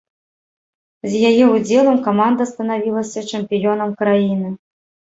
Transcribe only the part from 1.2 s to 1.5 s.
яе